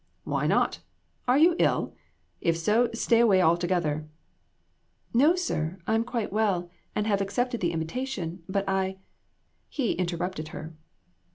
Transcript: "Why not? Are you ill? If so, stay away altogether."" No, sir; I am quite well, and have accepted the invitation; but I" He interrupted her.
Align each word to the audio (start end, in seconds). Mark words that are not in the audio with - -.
"Why 0.23 0.47
not? 0.47 0.79
Are 1.27 1.37
you 1.37 1.55
ill? 1.59 1.93
If 2.39 2.57
so, 2.57 2.89
stay 2.91 3.19
away 3.19 3.39
altogether."" 3.39 4.07
No, 5.13 5.35
sir; 5.35 5.77
I 5.85 5.93
am 5.93 6.03
quite 6.03 6.33
well, 6.33 6.71
and 6.95 7.05
have 7.05 7.21
accepted 7.21 7.61
the 7.61 7.71
invitation; 7.71 8.41
but 8.49 8.67
I" 8.67 8.97
He 9.69 9.91
interrupted 9.91 10.47
her. 10.47 10.73